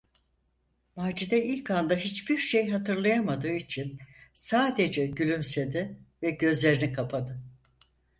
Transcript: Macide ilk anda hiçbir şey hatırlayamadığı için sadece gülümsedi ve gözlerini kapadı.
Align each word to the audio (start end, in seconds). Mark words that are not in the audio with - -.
Macide 0.95 1.45
ilk 1.45 1.71
anda 1.71 1.95
hiçbir 1.95 2.37
şey 2.37 2.69
hatırlayamadığı 2.69 3.51
için 3.51 3.99
sadece 4.33 5.05
gülümsedi 5.07 5.99
ve 6.23 6.29
gözlerini 6.31 6.93
kapadı. 6.93 7.43